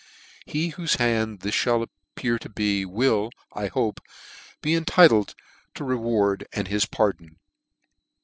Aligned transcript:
He 0.47 0.69
whole 0.69 0.87
hand 0.97 1.41
this 1.41 1.53
fliall 1.53 1.83
ap 1.83 1.89
<f 1.91 2.15
pear 2.15 2.39
to 2.39 2.49
be, 2.49 2.85
will, 2.85 3.29
I 3.53 3.67
hope, 3.67 4.01
be 4.59 4.73
entitled 4.73 5.35
to 5.75 5.83
the 5.83 5.83
re" 5.83 5.95
ward 5.95 6.47
and 6.53 6.67
hij 6.69 6.89
pardon." 6.89 7.37